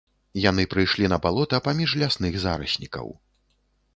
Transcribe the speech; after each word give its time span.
Яны 0.43 0.63
прыйшлі 0.73 1.09
на 1.13 1.19
балота, 1.25 1.59
паміж 1.67 1.93
лясных 2.03 2.33
зараснікаў. 2.45 3.07